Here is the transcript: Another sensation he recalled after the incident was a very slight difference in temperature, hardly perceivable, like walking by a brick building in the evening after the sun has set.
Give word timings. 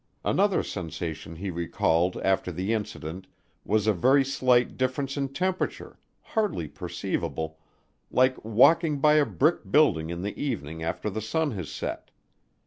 Another 0.25 0.63
sensation 0.63 1.35
he 1.35 1.51
recalled 1.51 2.17
after 2.23 2.51
the 2.51 2.73
incident 2.73 3.27
was 3.63 3.85
a 3.85 3.93
very 3.93 4.25
slight 4.25 4.75
difference 4.75 5.15
in 5.15 5.29
temperature, 5.29 5.99
hardly 6.23 6.67
perceivable, 6.67 7.59
like 8.09 8.43
walking 8.43 8.97
by 8.97 9.13
a 9.17 9.27
brick 9.27 9.69
building 9.69 10.09
in 10.09 10.23
the 10.23 10.35
evening 10.43 10.81
after 10.81 11.07
the 11.07 11.21
sun 11.21 11.51
has 11.51 11.71
set. 11.71 12.09